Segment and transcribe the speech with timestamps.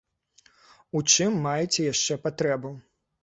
[0.99, 2.75] У чым маеце яшчэ патрэбу?